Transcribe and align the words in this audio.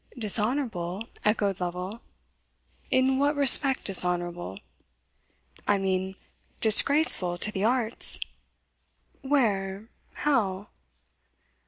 "Dishonourable!" 0.17 1.03
echoed 1.23 1.59
Lovel 1.59 2.01
"in 2.89 3.19
what 3.19 3.35
respect 3.35 3.83
dishonourable?" 3.83 4.57
"I 5.67 5.77
mean, 5.77 6.15
disgraceful 6.59 7.37
to 7.37 7.51
the 7.51 7.63
arts." 7.65 8.19
"Where? 9.21 9.89
how?" 10.13 10.69